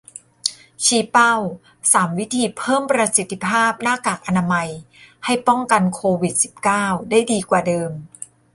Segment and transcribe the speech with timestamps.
[0.83, 1.33] ชี้เป้า
[1.91, 4.69] สาม วิธีเพิ่มประสิทธิภาพหน้ากากอนามัย
[5.25, 7.91] ให้ป้องกันโควิด สิบเก้า ได้ดีกว่าเดิม